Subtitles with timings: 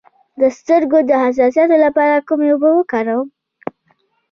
[0.39, 3.27] د سترګو د حساسیت لپاره کومې اوبه وکاروم؟